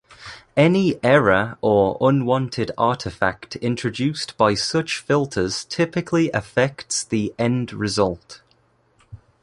[0.57, 8.41] Any error or unwanted artifact introduced by such filters typically affects the end-result.